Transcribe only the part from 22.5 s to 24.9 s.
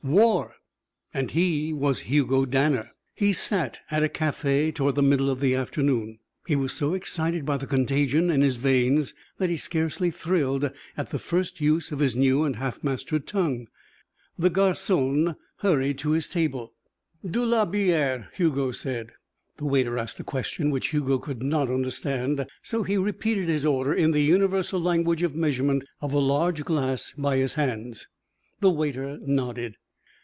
so he repeated his order in the universal